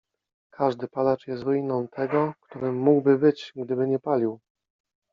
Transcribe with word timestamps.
Każdy 0.53 0.87
palacz 0.87 1.27
jest 1.27 1.43
ruiną 1.43 1.87
tego, 1.87 2.33
którym 2.41 2.75
mógłby 2.79 3.17
być, 3.17 3.53
gdyby 3.55 3.87
nie 3.87 3.99
palił. 3.99 4.39